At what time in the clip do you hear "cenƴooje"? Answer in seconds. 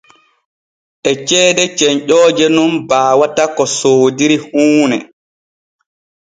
1.77-2.47